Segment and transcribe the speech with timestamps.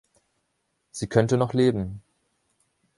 [0.89, 2.01] Sie könnte noch leben.